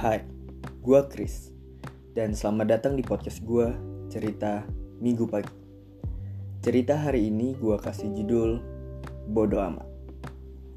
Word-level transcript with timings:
Hai, 0.00 0.24
gue 0.80 1.00
Chris. 1.12 1.52
Dan 2.16 2.32
selamat 2.32 2.72
datang 2.72 2.96
di 2.96 3.04
podcast 3.04 3.44
gue 3.44 3.68
Cerita 4.08 4.64
Minggu 4.96 5.28
Pagi. 5.28 5.52
Cerita 6.64 6.96
hari 6.96 7.28
ini 7.28 7.52
gue 7.52 7.76
kasih 7.76 8.08
judul 8.16 8.64
Bodo 9.28 9.60
Amat. 9.60 9.84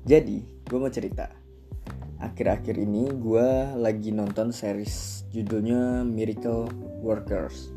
Jadi, 0.04 0.44
gue 0.68 0.76
mau 0.76 0.91
cerita. 0.91 1.32
Akhir-akhir 2.20 2.76
ini 2.76 3.16
gue 3.16 3.48
lagi 3.80 4.12
nonton 4.12 4.52
series 4.52 5.24
judulnya 5.32 6.04
Miracle 6.04 6.68
Workers 7.00 7.71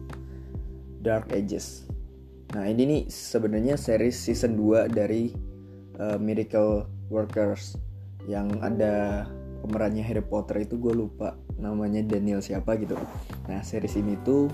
Dark 0.98 1.30
Ages. 1.30 1.86
Nah 2.58 2.66
ini 2.66 2.82
nih 2.90 3.02
sebenarnya 3.06 3.78
series 3.78 4.18
season 4.18 4.58
2 4.58 4.90
dari 4.90 5.30
uh, 6.02 6.18
Miracle 6.18 6.90
Workers 7.06 7.78
yang 8.26 8.50
ada 8.66 9.30
pemerannya 9.62 10.04
Harry 10.04 10.24
Potter 10.24 10.62
itu 10.62 10.76
gue 10.76 10.92
lupa 10.92 11.36
namanya 11.56 12.04
Daniel 12.04 12.44
siapa 12.44 12.76
gitu. 12.76 12.96
Nah 13.48 13.60
series 13.64 13.96
ini 13.96 14.16
tuh 14.22 14.48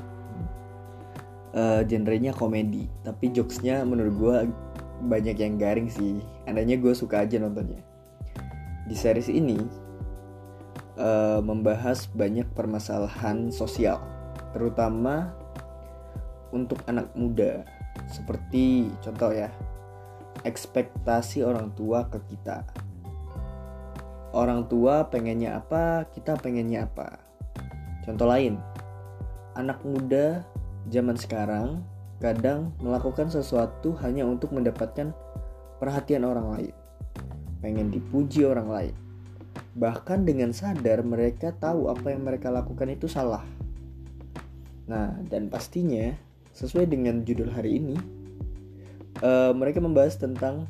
uh, 1.55 1.83
genrenya 1.87 2.33
komedi. 2.35 2.89
Tapi 3.03 3.33
jokesnya 3.33 3.83
menurut 3.83 4.15
gue 4.17 4.37
banyak 5.09 5.37
yang 5.39 5.59
garing 5.59 5.89
sih. 5.91 6.23
Andanya 6.47 6.79
gue 6.79 6.93
suka 6.95 7.23
aja 7.23 7.39
nontonnya. 7.39 7.83
Di 8.87 8.95
series 8.99 9.31
ini 9.31 9.59
uh, 10.99 11.41
membahas 11.43 12.09
banyak 12.13 12.49
permasalahan 12.53 13.51
sosial. 13.51 14.01
Terutama 14.53 15.33
untuk 16.53 16.81
anak 16.87 17.11
muda. 17.17 17.65
Seperti 18.09 18.89
contoh 19.01 19.33
ya 19.33 19.53
ekspektasi 20.43 21.45
orang 21.45 21.71
tua 21.77 22.09
ke 22.09 22.19
kita 22.35 22.65
orang 24.33 24.67
tua 24.67 25.09
pengennya 25.13 25.61
apa, 25.61 26.09
kita 26.11 26.37
pengennya 26.41 26.89
apa. 26.89 27.21
Contoh 28.03 28.27
lain, 28.27 28.59
anak 29.55 29.85
muda 29.85 30.43
zaman 30.89 31.15
sekarang 31.15 31.85
kadang 32.19 32.73
melakukan 32.81 33.29
sesuatu 33.29 33.95
hanya 34.03 34.27
untuk 34.27 34.51
mendapatkan 34.51 35.13
perhatian 35.79 36.27
orang 36.27 36.49
lain. 36.51 36.75
Pengen 37.63 37.93
dipuji 37.93 38.43
orang 38.43 38.69
lain. 38.71 38.95
Bahkan 39.77 40.25
dengan 40.27 40.51
sadar 40.51 41.05
mereka 41.05 41.53
tahu 41.55 41.93
apa 41.93 42.11
yang 42.11 42.27
mereka 42.27 42.49
lakukan 42.49 42.89
itu 42.91 43.07
salah. 43.07 43.45
Nah, 44.89 45.15
dan 45.31 45.47
pastinya 45.47 46.15
sesuai 46.53 46.91
dengan 46.91 47.23
judul 47.23 47.53
hari 47.53 47.79
ini, 47.79 47.97
uh, 49.23 49.53
mereka 49.55 49.79
membahas 49.79 50.19
tentang 50.19 50.67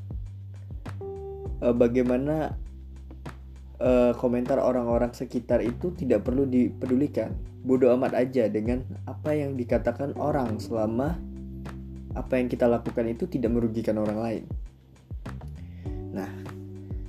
uh, 1.62 1.74
bagaimana 1.74 2.54
uh, 3.82 4.12
komentar 4.14 4.62
orang-orang 4.62 5.10
sekitar 5.10 5.58
itu 5.60 5.90
tidak 5.98 6.22
perlu 6.22 6.46
dipedulikan. 6.46 7.34
Bodoh 7.62 7.94
amat 7.98 8.14
aja 8.14 8.46
dengan 8.46 8.82
apa 9.06 9.34
yang 9.34 9.58
dikatakan 9.58 10.14
orang 10.18 10.58
selama 10.62 11.18
apa 12.14 12.38
yang 12.38 12.46
kita 12.46 12.70
lakukan 12.70 13.06
itu 13.10 13.26
tidak 13.26 13.50
merugikan 13.54 13.98
orang 13.98 14.18
lain. 14.18 14.44
Nah, 16.14 16.30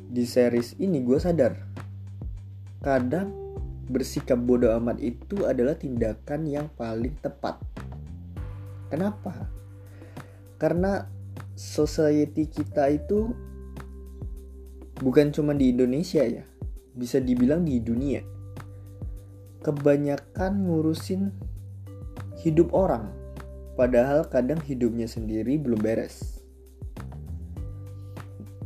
di 0.10 0.24
series 0.26 0.78
ini 0.82 1.02
gue 1.02 1.18
sadar 1.18 1.58
kadang 2.84 3.32
bersikap 3.88 4.40
bodoh 4.40 4.72
amat 4.80 5.00
itu 5.00 5.44
adalah 5.44 5.76
tindakan 5.76 6.48
yang 6.48 6.68
paling 6.76 7.16
tepat. 7.20 7.60
Kenapa? 8.88 9.50
Karena 10.62 11.04
society 11.58 12.48
kita 12.48 12.88
itu 12.94 13.34
bukan 15.02 15.34
cuma 15.36 15.52
di 15.58 15.74
Indonesia 15.74 16.24
ya 16.24 16.53
bisa 16.94 17.18
dibilang 17.18 17.66
di 17.66 17.82
dunia. 17.82 18.22
Kebanyakan 19.64 20.68
ngurusin 20.68 21.32
hidup 22.44 22.74
orang 22.76 23.10
padahal 23.74 24.28
kadang 24.30 24.62
hidupnya 24.62 25.10
sendiri 25.10 25.58
belum 25.58 25.80
beres. 25.82 26.44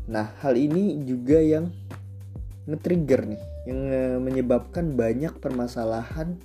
Nah 0.07 0.31
hal 0.43 0.55
ini 0.55 1.03
juga 1.03 1.39
yang 1.39 1.71
nge-trigger 2.67 3.35
nih 3.35 3.43
yang 3.67 3.79
menyebabkan 4.23 4.95
banyak 4.95 5.35
permasalahan 5.43 6.39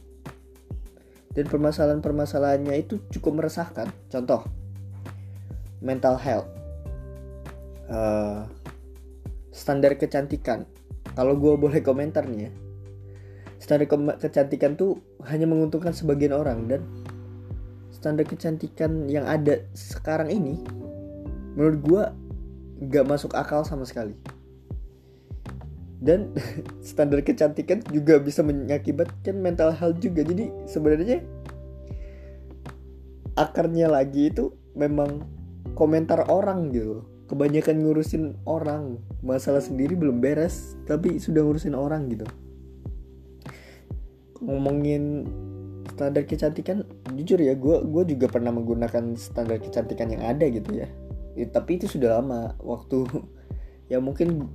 dan 1.32 1.44
permasalahan-permasalahannya 1.48 2.74
itu 2.76 3.00
cukup 3.14 3.42
meresahkan. 3.42 3.88
Contoh 4.12 4.44
mental 5.80 6.18
health. 6.18 6.50
Uh, 7.92 8.46
standar 9.52 9.98
kecantikan 10.00 10.64
kalau 11.12 11.36
gue 11.36 11.54
boleh 11.58 11.80
komentar 11.84 12.24
nih 12.24 12.48
ya. 12.48 12.52
Standar 13.62 13.86
ke 13.86 13.96
kecantikan 14.18 14.74
tuh 14.74 14.98
hanya 15.28 15.46
menguntungkan 15.46 15.94
sebagian 15.94 16.34
orang 16.34 16.66
dan 16.66 16.82
standar 17.94 18.26
kecantikan 18.26 19.06
yang 19.06 19.22
ada 19.22 19.62
sekarang 19.70 20.34
ini 20.34 20.58
menurut 21.54 21.78
gue 21.86 22.02
gak 22.90 23.06
masuk 23.06 23.38
akal 23.38 23.62
sama 23.62 23.86
sekali. 23.86 24.18
Dan 26.02 26.34
standar 26.82 27.22
kecantikan 27.22 27.78
juga 27.94 28.18
bisa 28.18 28.42
mengakibatkan 28.42 29.38
mental 29.38 29.70
health 29.70 30.02
juga. 30.02 30.26
Jadi 30.26 30.50
sebenarnya 30.66 31.22
akarnya 33.38 33.86
lagi 33.86 34.28
itu 34.34 34.50
memang 34.74 35.22
komentar 35.78 36.26
orang 36.26 36.74
gitu 36.74 37.11
kebanyakan 37.32 37.80
ngurusin 37.80 38.36
orang. 38.44 39.00
Masalah 39.24 39.64
sendiri 39.64 39.96
belum 39.96 40.20
beres 40.20 40.76
tapi 40.84 41.16
sudah 41.16 41.40
ngurusin 41.40 41.72
orang 41.72 42.12
gitu. 42.12 42.28
Ngomongin 44.44 45.24
standar 45.96 46.28
kecantikan 46.28 46.84
jujur 47.16 47.40
ya 47.40 47.56
gue 47.56 47.76
gue 47.88 48.04
juga 48.12 48.28
pernah 48.28 48.52
menggunakan 48.52 49.16
standar 49.16 49.56
kecantikan 49.64 50.12
yang 50.12 50.22
ada 50.24 50.46
gitu 50.48 50.78
ya, 50.78 50.88
ya 51.34 51.46
tapi 51.50 51.76
itu 51.76 51.90
sudah 51.90 52.20
lama 52.20 52.54
waktu 52.62 53.04
ya 53.92 53.98
mungkin 53.98 54.46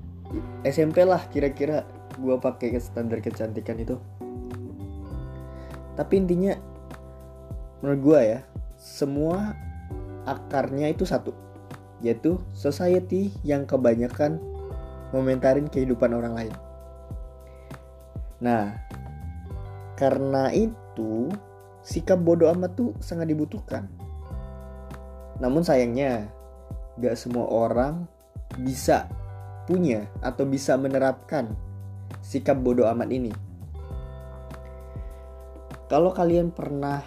SMP 0.64 1.02
lah 1.02 1.24
kira-kira 1.34 1.88
gue 2.22 2.36
pakai 2.38 2.78
standar 2.78 3.26
kecantikan 3.26 3.82
itu. 3.82 3.98
Tapi 5.98 6.14
intinya 6.14 6.54
menurut 7.82 8.02
gue 8.06 8.20
ya 8.38 8.40
semua 8.78 9.58
akarnya 10.30 10.94
itu 10.94 11.08
satu 11.08 11.47
yaitu 12.02 12.38
society 12.54 13.34
yang 13.42 13.66
kebanyakan 13.66 14.38
komentarin 15.10 15.72
kehidupan 15.72 16.14
orang 16.14 16.34
lain. 16.36 16.54
Nah, 18.38 18.78
karena 19.98 20.54
itu 20.54 21.32
sikap 21.82 22.22
bodoh 22.22 22.54
amat 22.54 22.78
tuh 22.78 22.94
sangat 23.02 23.34
dibutuhkan. 23.34 23.90
Namun 25.42 25.66
sayangnya, 25.66 26.30
gak 27.02 27.18
semua 27.18 27.50
orang 27.50 28.06
bisa 28.62 29.10
punya 29.66 30.06
atau 30.22 30.46
bisa 30.46 30.78
menerapkan 30.78 31.52
sikap 32.22 32.60
bodoh 32.62 32.86
amat 32.94 33.10
ini. 33.10 33.34
Kalau 35.88 36.12
kalian 36.12 36.52
pernah 36.52 37.00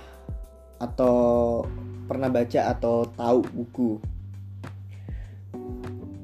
atau 0.81 1.61
pernah 2.09 2.33
baca 2.33 2.73
atau 2.73 3.05
tahu 3.05 3.41
buku 3.53 4.01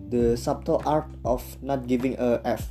The 0.06 0.38
Subtle 0.38 0.82
Art 0.86 1.10
of 1.26 1.42
Not 1.62 1.90
Giving 1.90 2.14
a 2.18 2.38
F. 2.46 2.70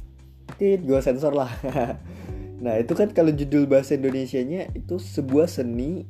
Tit, 0.55 0.83
gue 0.87 0.99
sensor 1.03 1.35
lah. 1.35 1.51
nah 2.63 2.79
itu 2.79 2.95
kan 2.95 3.11
kalau 3.11 3.35
judul 3.35 3.67
bahasa 3.67 3.99
Indonesia-nya 3.99 4.71
itu 4.71 4.95
sebuah 4.95 5.51
seni 5.51 6.07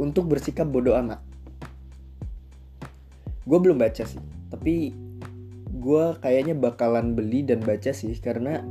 untuk 0.00 0.30
bersikap 0.30 0.64
bodoh 0.70 0.96
amat. 0.96 1.20
Gue 3.44 3.58
belum 3.60 3.76
baca 3.76 4.04
sih, 4.04 4.20
tapi 4.48 4.96
gue 5.68 6.04
kayaknya 6.24 6.56
bakalan 6.56 7.12
beli 7.12 7.44
dan 7.44 7.60
baca 7.60 7.92
sih 7.92 8.16
karena 8.18 8.64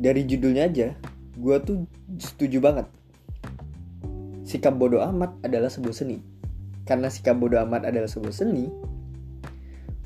dari 0.00 0.24
judulnya 0.24 0.70
aja 0.70 0.88
gue 1.40 1.56
tuh 1.64 1.88
setuju 2.20 2.60
banget. 2.60 2.86
Sikap 4.44 4.76
bodoh 4.76 5.00
amat 5.00 5.34
adalah 5.46 5.72
sebuah 5.72 5.94
seni. 5.94 6.18
Karena 6.84 7.06
sikap 7.06 7.38
bodoh 7.38 7.60
amat 7.62 7.86
adalah 7.86 8.10
sebuah 8.10 8.34
seni, 8.34 8.66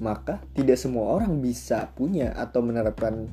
maka 0.05 0.45
tidak 0.53 0.77
semua 0.77 1.17
orang 1.17 1.41
bisa 1.41 1.89
punya 1.97 2.37
atau 2.37 2.61
menerapkan 2.61 3.25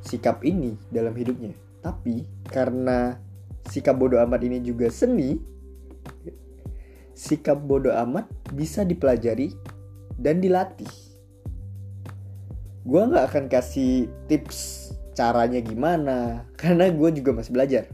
sikap 0.00 0.40
ini 0.40 0.80
dalam 0.88 1.12
hidupnya. 1.12 1.52
Tapi 1.84 2.24
karena 2.48 3.20
sikap 3.68 4.00
bodoh 4.00 4.16
amat 4.24 4.40
ini 4.48 4.64
juga 4.64 4.88
seni, 4.88 5.36
sikap 7.12 7.60
bodoh 7.60 7.92
amat 7.92 8.24
bisa 8.56 8.88
dipelajari 8.88 9.52
dan 10.16 10.40
dilatih. 10.40 10.88
Gue 12.88 13.02
nggak 13.04 13.28
akan 13.28 13.44
kasih 13.52 14.08
tips 14.26 14.90
caranya 15.12 15.60
gimana, 15.60 16.18
karena 16.60 16.88
gue 16.88 17.08
juga 17.20 17.36
masih 17.36 17.52
belajar. 17.52 17.84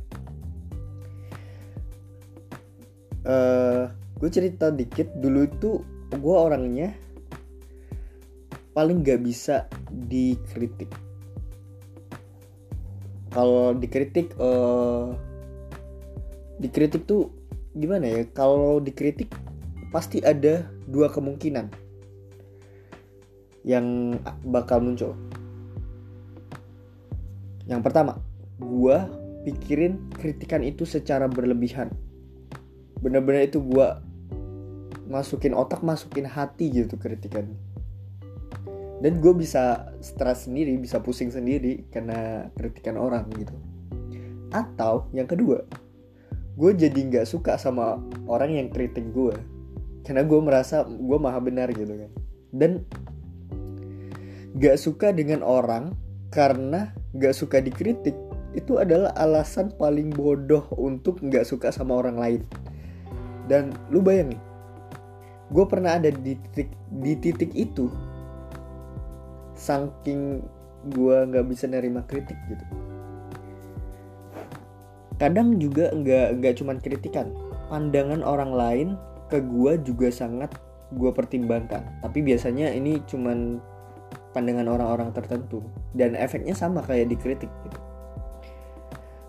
Uh, 3.29 3.35
eh, 3.35 3.83
gue 4.23 4.31
cerita 4.31 4.71
dikit 4.73 5.11
dulu 5.19 5.45
itu 5.45 5.71
gue 6.09 6.37
orangnya 6.37 6.97
paling 8.79 9.03
gak 9.03 9.27
bisa 9.27 9.67
dikritik. 9.91 10.87
Kalau 13.35 13.75
dikritik 13.75 14.31
uh, 14.39 15.19
dikritik 16.63 17.03
tuh 17.03 17.35
gimana 17.75 18.07
ya? 18.07 18.23
Kalau 18.31 18.79
dikritik 18.79 19.35
pasti 19.91 20.23
ada 20.23 20.71
dua 20.87 21.11
kemungkinan 21.11 21.75
yang 23.67 24.15
bakal 24.47 24.79
muncul. 24.79 25.19
Yang 27.67 27.83
pertama 27.83 28.23
gua 28.63 29.11
pikirin 29.43 30.07
kritikan 30.15 30.63
itu 30.63 30.87
secara 30.87 31.27
berlebihan. 31.27 31.91
Bener-bener 33.03 33.51
itu 33.51 33.59
gua 33.59 33.99
masukin 35.11 35.51
otak 35.51 35.83
masukin 35.83 36.31
hati 36.31 36.71
gitu 36.71 36.95
kritikan 36.95 37.59
dan 38.99 39.23
gue 39.23 39.33
bisa 39.35 39.95
stres 40.03 40.51
sendiri 40.51 40.75
bisa 40.79 40.99
pusing 40.99 41.31
sendiri 41.31 41.87
karena 41.91 42.51
kritikan 42.59 42.99
orang 42.99 43.31
gitu. 43.39 43.55
Atau 44.51 45.07
yang 45.15 45.29
kedua 45.31 45.63
gue 46.59 46.71
jadi 46.75 46.99
nggak 46.99 47.27
suka 47.31 47.55
sama 47.55 48.03
orang 48.27 48.59
yang 48.59 48.69
kritik 48.75 49.15
gue 49.15 49.37
karena 50.03 50.25
gue 50.25 50.41
merasa 50.41 50.83
gue 50.89 51.19
maha 51.21 51.39
benar 51.39 51.71
gitu 51.71 51.95
kan. 51.95 52.11
Dan 52.49 52.83
gak 54.57 54.81
suka 54.81 55.13
dengan 55.13 55.45
orang 55.45 55.93
karena 56.33 56.97
gak 57.13 57.37
suka 57.37 57.61
dikritik 57.61 58.17
itu 58.57 58.81
adalah 58.81 59.13
alasan 59.21 59.69
paling 59.77 60.09
bodoh 60.09 60.65
untuk 60.81 61.21
gak 61.29 61.45
suka 61.45 61.69
sama 61.69 62.01
orang 62.01 62.17
lain. 62.17 62.43
Dan 63.53 63.77
lu 63.93 64.01
bayangin 64.01 64.41
gue 65.49 65.65
pernah 65.65 65.97
ada 65.97 66.13
di 66.13 66.37
titik 66.37 66.69
di 67.01 67.13
titik 67.17 67.53
itu 67.57 67.89
saking 69.59 70.47
gue 70.95 71.17
nggak 71.27 71.47
bisa 71.51 71.67
nerima 71.67 72.07
kritik 72.07 72.39
gitu. 72.47 72.65
Kadang 75.19 75.59
juga 75.59 75.91
nggak 75.91 76.39
nggak 76.39 76.55
cuman 76.63 76.79
kritikan. 76.79 77.35
Pandangan 77.67 78.23
orang 78.23 78.55
lain 78.55 78.89
ke 79.27 79.43
gue 79.43 79.83
juga 79.83 80.09
sangat 80.15 80.55
gue 80.95 81.11
pertimbangkan. 81.11 81.83
Tapi 82.01 82.23
biasanya 82.23 82.71
ini 82.71 83.03
cuman 83.11 83.59
pandangan 84.31 84.71
orang-orang 84.71 85.11
tertentu. 85.11 85.67
Dan 85.91 86.15
efeknya 86.15 86.55
sama 86.55 86.87
kayak 86.87 87.11
dikritik 87.11 87.51
gitu. 87.67 87.79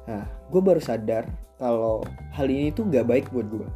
Nah 0.06 0.30
gue 0.54 0.62
baru 0.62 0.80
sadar 0.80 1.26
kalau 1.58 2.06
hal 2.38 2.48
ini 2.48 2.72
tuh 2.72 2.88
nggak 2.88 3.06
baik 3.10 3.26
buat 3.36 3.50
gue 3.52 3.68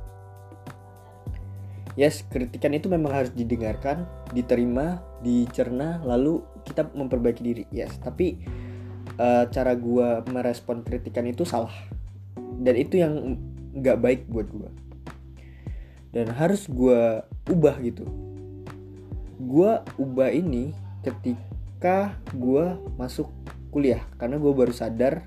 yes 1.94 2.26
kritikan 2.30 2.74
itu 2.74 2.90
memang 2.90 3.14
harus 3.14 3.32
didengarkan 3.34 4.08
diterima 4.34 5.02
dicerna 5.24 6.04
lalu 6.04 6.44
kita 6.68 6.92
memperbaiki 6.92 7.42
diri. 7.42 7.64
Yes 7.72 7.96
tapi 8.04 8.44
uh, 9.18 9.48
cara 9.48 9.74
gue 9.74 10.28
merespon 10.30 10.84
kritikan 10.84 11.24
itu 11.26 11.48
salah. 11.48 11.74
Dan 12.36 12.76
itu 12.76 13.00
yang 13.02 13.40
nggak 13.74 13.98
baik 14.04 14.22
buat 14.30 14.48
gue 14.52 14.84
dan 16.14 16.30
harus 16.30 16.70
gue 16.70 17.26
ubah 17.50 17.76
gitu. 17.82 18.06
Gue 19.42 19.82
ubah 19.98 20.30
ini 20.30 20.72
ketika 21.02 22.16
gue 22.32 22.78
masuk 22.96 23.28
kuliah 23.74 24.06
karena 24.22 24.38
gue 24.38 24.54
baru 24.54 24.72
sadar 24.72 25.26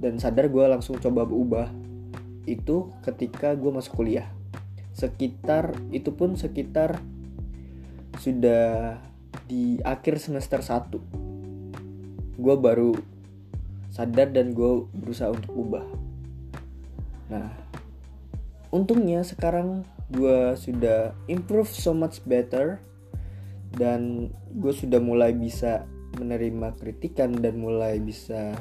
dan 0.00 0.16
sadar 0.16 0.48
gue 0.48 0.64
langsung 0.64 0.96
coba 0.96 1.28
ubah 1.28 1.68
itu 2.48 2.88
ketika 3.04 3.52
gue 3.52 3.70
masuk 3.70 4.00
kuliah. 4.00 4.26
Sekitar 4.96 5.76
itu 5.92 6.16
pun 6.16 6.34
sekitar 6.34 6.98
sudah 8.20 9.00
di 9.48 9.80
akhir 9.80 10.20
semester 10.20 10.60
1 10.60 12.36
gue 12.36 12.56
baru 12.60 12.92
sadar 13.88 14.28
dan 14.28 14.52
gue 14.52 14.84
berusaha 14.92 15.32
untuk 15.32 15.52
ubah. 15.56 15.86
Nah 17.32 17.48
untungnya 18.68 19.24
sekarang 19.24 19.88
gue 20.12 20.52
sudah 20.56 21.16
improve 21.32 21.72
so 21.72 21.96
much 21.96 22.20
better 22.28 22.76
dan 23.72 24.28
gue 24.52 24.72
sudah 24.76 25.00
mulai 25.00 25.32
bisa 25.32 25.88
menerima 26.20 26.76
kritikan 26.76 27.32
dan 27.40 27.56
mulai 27.56 28.02
bisa 28.02 28.52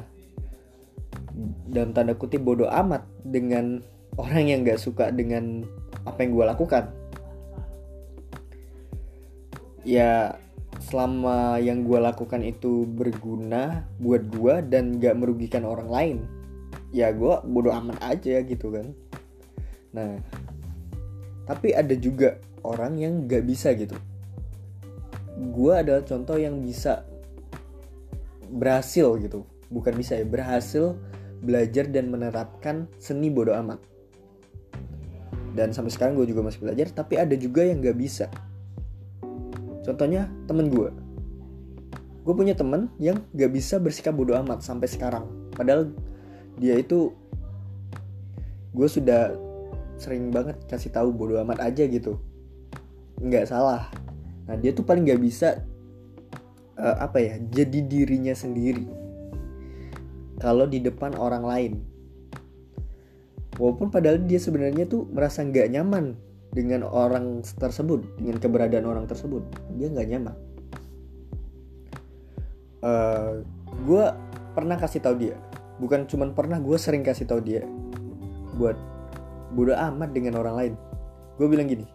dalam 1.68 1.92
tanda 1.92 2.16
kutip 2.16 2.46
bodoh 2.46 2.70
amat 2.70 3.04
dengan 3.26 3.82
orang 4.16 4.44
yang 4.48 4.60
gak 4.62 4.78
suka 4.78 5.10
dengan 5.10 5.66
apa 6.06 6.22
yang 6.22 6.36
gue 6.36 6.46
lakukan 6.46 6.99
ya 9.88 10.36
selama 10.78 11.58
yang 11.60 11.84
gue 11.84 12.00
lakukan 12.00 12.46
itu 12.46 12.86
berguna 12.86 13.90
buat 14.00 14.30
gue 14.30 14.56
dan 14.70 15.02
gak 15.02 15.18
merugikan 15.18 15.66
orang 15.66 15.90
lain 15.90 16.18
ya 16.90 17.14
gue 17.14 17.34
bodoh 17.46 17.74
amat 17.74 17.98
aja 18.02 18.42
gitu 18.42 18.74
kan. 18.74 18.94
Nah 19.94 20.22
tapi 21.50 21.74
ada 21.74 21.94
juga 21.98 22.38
orang 22.62 23.02
yang 23.02 23.14
gak 23.26 23.46
bisa 23.46 23.74
gitu. 23.74 23.98
Gue 25.54 25.74
adalah 25.74 26.06
contoh 26.06 26.38
yang 26.38 26.62
bisa 26.62 27.06
berhasil 28.50 29.18
gitu. 29.22 29.46
Bukan 29.70 29.94
bisa 29.98 30.18
ya 30.18 30.26
berhasil 30.26 30.98
belajar 31.40 31.88
dan 31.88 32.10
menerapkan 32.10 32.90
seni 32.98 33.30
bodoh 33.30 33.56
amat. 33.66 33.82
Dan 35.54 35.74
sampai 35.74 35.90
sekarang 35.90 36.14
gue 36.14 36.30
juga 36.30 36.46
masih 36.46 36.62
belajar 36.62 36.94
tapi 36.94 37.18
ada 37.18 37.34
juga 37.34 37.66
yang 37.66 37.82
gak 37.82 37.98
bisa 37.98 38.30
contohnya 39.84 40.32
temen 40.48 40.68
gue 40.72 40.90
gue 42.30 42.38
punya 42.38 42.54
temen 42.54 42.94
yang 43.02 43.26
gak 43.34 43.50
bisa 43.50 43.82
bersikap 43.82 44.14
bodoh 44.14 44.38
amat 44.46 44.62
sampai 44.62 44.86
sekarang. 44.86 45.26
Padahal 45.50 45.90
dia 46.62 46.78
itu 46.78 47.10
gue 48.70 48.86
sudah 48.86 49.34
sering 49.98 50.30
banget 50.30 50.62
kasih 50.70 50.94
tahu 50.94 51.10
bodoh 51.10 51.42
amat 51.42 51.58
aja 51.66 51.90
gitu. 51.90 52.22
Nggak 53.18 53.50
salah. 53.50 53.90
Nah 54.46 54.54
dia 54.62 54.78
tuh 54.78 54.86
paling 54.86 55.10
gak 55.10 55.18
bisa 55.18 55.66
uh, 56.78 57.02
apa 57.02 57.18
ya 57.18 57.42
jadi 57.50 57.82
dirinya 57.82 58.38
sendiri. 58.38 58.86
Kalau 60.38 60.70
di 60.70 60.86
depan 60.86 61.18
orang 61.18 61.42
lain. 61.42 61.74
Walaupun 63.58 63.90
padahal 63.90 64.22
dia 64.24 64.38
sebenarnya 64.38 64.86
tuh 64.86 65.10
merasa 65.10 65.42
nggak 65.42 65.68
nyaman 65.74 66.14
dengan 66.50 66.86
orang 66.88 67.46
tersebut 67.46 68.02
dengan 68.18 68.42
keberadaan 68.42 68.86
orang 68.90 69.06
tersebut. 69.06 69.46
Dia 69.78 69.88
nggak 69.90 70.08
nyaman. 70.10 70.36
Uh, 72.80 72.88
eh, 72.88 73.32
gue 73.86 74.04
pernah 74.56 74.76
kasih 74.80 75.04
tahu 75.04 75.16
dia. 75.20 75.36
Bukan 75.80 76.10
cuman 76.10 76.36
pernah 76.36 76.60
gue 76.60 76.76
sering 76.76 77.06
kasih 77.06 77.28
tahu 77.30 77.40
dia 77.40 77.64
buat 78.60 78.76
bodo 79.56 79.72
amat 79.74 80.12
dengan 80.12 80.42
orang 80.42 80.56
lain. 80.58 80.74
Gue 81.40 81.48
bilang 81.48 81.72
gini 81.72 81.88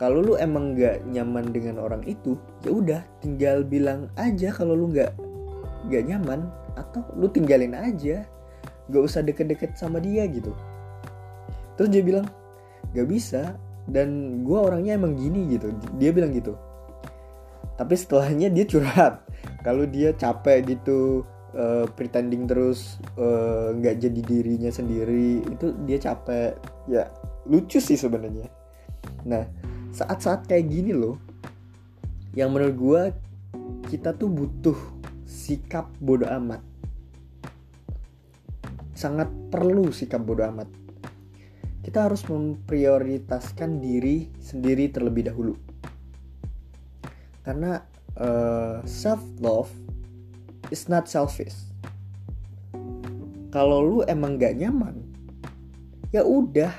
kalau 0.00 0.24
lu 0.24 0.34
emang 0.40 0.72
nggak 0.72 1.04
nyaman 1.12 1.52
dengan 1.52 1.76
orang 1.76 2.00
itu 2.08 2.32
ya 2.64 2.72
udah 2.72 3.00
tinggal 3.20 3.60
bilang 3.60 4.08
aja 4.16 4.48
kalau 4.48 4.72
lu 4.72 4.88
nggak 4.88 5.12
nggak 5.92 6.02
nyaman 6.08 6.48
atau 6.80 7.04
lu 7.14 7.28
tinggalin 7.28 7.76
aja. 7.76 8.24
Gak 8.90 9.06
usah 9.06 9.22
deket-deket 9.22 9.78
sama 9.78 10.02
dia 10.02 10.26
gitu. 10.26 10.50
Terus 11.78 11.94
dia 11.94 12.02
bilang 12.02 12.26
gak 12.90 13.06
bisa 13.06 13.54
dan 13.90 14.40
gue 14.46 14.58
orangnya 14.58 14.96
emang 14.96 15.18
gini 15.18 15.58
gitu. 15.58 15.74
Dia 15.98 16.14
bilang 16.14 16.30
gitu. 16.30 16.54
Tapi 17.74 17.94
setelahnya 17.98 18.48
dia 18.48 18.64
curhat. 18.64 19.26
Kalau 19.66 19.84
dia 19.84 20.14
capek 20.14 20.78
gitu 20.78 21.26
uh, 21.56 21.84
pretending 21.98 22.48
terus 22.48 23.00
eh, 23.18 23.68
nggak 23.76 23.94
uh, 23.96 24.00
jadi 24.00 24.20
dirinya 24.24 24.70
sendiri 24.72 25.42
itu 25.44 25.74
dia 25.84 25.98
capek. 25.98 26.56
Ya 26.86 27.10
lucu 27.44 27.82
sih 27.82 27.98
sebenarnya. 27.98 28.48
Nah 29.26 29.44
saat-saat 29.90 30.46
kayak 30.46 30.70
gini 30.70 30.94
loh 30.94 31.18
yang 32.38 32.54
menurut 32.54 32.76
gue 32.78 33.02
kita 33.90 34.14
tuh 34.14 34.30
butuh 34.30 34.78
sikap 35.26 35.90
bodoh 35.98 36.30
amat. 36.30 36.62
Sangat 38.94 39.32
perlu 39.48 39.88
sikap 39.90 40.20
bodoh 40.20 40.44
amat 40.52 40.79
kita 41.90 42.06
harus 42.06 42.22
memprioritaskan 42.30 43.82
diri 43.82 44.30
sendiri 44.38 44.94
terlebih 44.94 45.26
dahulu. 45.26 45.58
Karena 47.42 47.82
uh, 48.14 48.78
eh, 48.78 48.86
self 48.86 49.18
love 49.42 49.66
is 50.70 50.86
not 50.86 51.10
selfish. 51.10 51.58
Kalau 53.50 53.82
lu 53.82 53.98
emang 54.06 54.38
gak 54.38 54.54
nyaman 54.54 55.02
ya 56.14 56.22
udah 56.22 56.70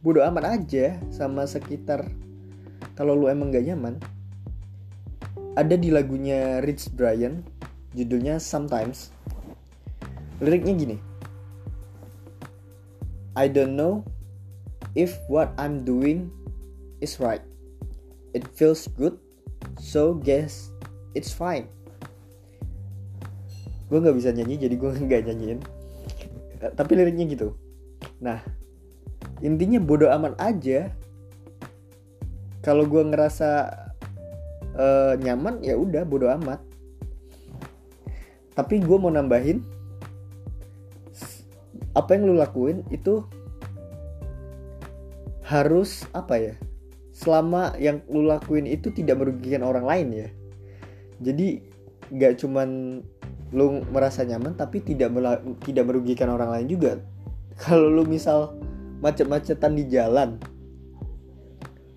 bodo 0.00 0.24
amat 0.24 0.64
aja 0.64 0.96
sama 1.12 1.44
sekitar. 1.44 2.08
Kalau 2.96 3.12
lu 3.12 3.28
emang 3.28 3.52
gak 3.52 3.68
nyaman 3.68 4.00
ada 5.60 5.76
di 5.76 5.92
lagunya 5.92 6.64
Rich 6.64 6.96
Brian 6.96 7.44
judulnya 7.92 8.40
Sometimes. 8.40 9.12
Liriknya 10.40 10.72
gini. 10.72 10.96
I 13.36 13.52
don't 13.52 13.76
know 13.76 14.08
if 14.98 15.14
what 15.30 15.54
I'm 15.54 15.86
doing 15.86 16.34
is 16.98 17.22
right. 17.22 17.46
It 18.34 18.42
feels 18.58 18.90
good, 18.98 19.14
so 19.78 20.18
guess 20.18 20.74
it's 21.14 21.30
fine. 21.30 21.70
gue 23.88 24.04
nggak 24.04 24.20
bisa 24.20 24.36
nyanyi 24.36 24.68
jadi 24.68 24.76
gue 24.76 24.90
nggak 25.08 25.32
nyanyiin 25.32 25.64
Eh, 26.58 26.72
tapi 26.74 26.98
liriknya 26.98 27.26
gitu 27.30 27.54
nah 28.18 28.42
intinya 29.38 29.78
bodoh 29.78 30.10
amat 30.10 30.34
aja 30.42 30.90
kalau 32.66 32.82
gue 32.82 32.98
ngerasa 32.98 33.70
eh, 34.74 35.14
nyaman 35.22 35.62
ya 35.62 35.78
udah 35.78 36.02
bodoh 36.02 36.30
amat 36.34 36.58
tapi 38.58 38.82
gue 38.82 38.98
mau 38.98 39.14
nambahin 39.14 39.62
apa 41.94 42.18
yang 42.18 42.26
lu 42.26 42.34
lakuin 42.34 42.82
itu 42.90 43.22
harus 45.48 46.04
apa 46.12 46.36
ya 46.36 46.54
selama 47.16 47.72
yang 47.80 48.04
lu 48.12 48.28
lakuin 48.28 48.68
itu 48.68 48.92
tidak 48.92 49.16
merugikan 49.18 49.64
orang 49.64 49.88
lain 49.88 50.08
ya. 50.12 50.28
Jadi 51.24 51.64
nggak 52.12 52.44
cuman 52.44 53.00
lu 53.56 53.80
merasa 53.88 54.28
nyaman 54.28 54.54
tapi 54.54 54.84
tidak 54.84 55.08
tidak 55.64 55.84
merugikan 55.88 56.28
orang 56.28 56.52
lain 56.52 56.66
juga. 56.68 57.00
Kalau 57.64 57.88
lu 57.88 58.04
misal 58.04 58.54
macet-macetan 59.00 59.72
di 59.74 59.88
jalan 59.88 60.36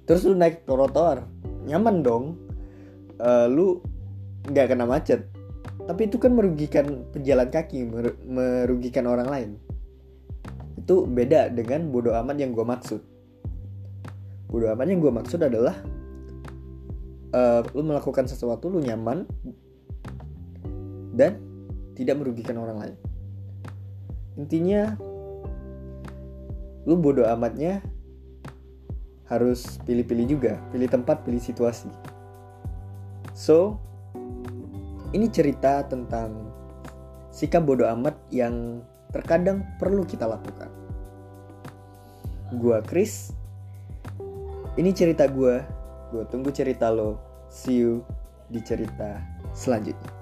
terus 0.10 0.26
lu 0.26 0.34
naik 0.34 0.64
trotoar 0.64 1.28
nyaman 1.68 2.02
dong. 2.02 2.40
Eh, 3.20 3.48
lu 3.52 3.84
nggak 4.48 4.74
kena 4.74 4.88
macet. 4.88 5.28
Tapi 5.86 6.08
itu 6.08 6.18
kan 6.18 6.32
merugikan 6.34 7.04
pejalan 7.12 7.52
kaki 7.52 7.84
mer- 7.84 8.18
merugikan 8.26 9.06
orang 9.12 9.28
lain. 9.28 9.50
Itu 10.80 11.04
beda 11.04 11.52
dengan 11.52 11.92
bodoh 11.92 12.16
amat 12.16 12.42
yang 12.42 12.56
gue 12.56 12.66
maksud 12.66 13.11
bodoh 14.52 14.68
amat 14.76 14.86
yang 14.92 15.00
gue 15.00 15.14
maksud 15.16 15.40
adalah 15.40 15.80
eh, 17.32 17.62
lu 17.72 17.82
melakukan 17.88 18.28
sesuatu 18.28 18.68
lu 18.68 18.84
nyaman 18.84 19.24
dan 21.16 21.40
tidak 21.96 22.20
merugikan 22.20 22.60
orang 22.60 22.78
lain. 22.84 22.96
Intinya 24.36 24.96
lu 26.84 27.00
bodoh 27.00 27.28
amatnya 27.28 27.80
harus 29.32 29.80
pilih-pilih 29.88 30.36
juga 30.36 30.60
pilih 30.76 30.92
tempat 30.92 31.24
pilih 31.24 31.40
situasi. 31.40 31.88
So 33.32 33.80
ini 35.16 35.32
cerita 35.32 35.88
tentang 35.88 36.52
sikap 37.32 37.64
bodoh 37.64 37.88
amat 37.88 38.20
yang 38.32 38.84
terkadang 39.16 39.64
perlu 39.80 40.04
kita 40.04 40.28
lakukan. 40.28 40.68
Gua 42.60 42.84
Chris 42.84 43.32
ini 44.78 44.92
cerita 44.96 45.28
gua. 45.28 45.64
Gua 46.12 46.24
tunggu 46.28 46.52
cerita 46.52 46.92
lo. 46.92 47.20
See 47.52 47.84
you 47.84 48.06
di 48.52 48.60
cerita 48.60 49.20
selanjutnya 49.56 50.21